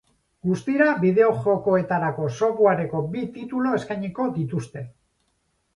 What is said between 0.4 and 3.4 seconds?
Guztira bideo-jokoetako softwareko bi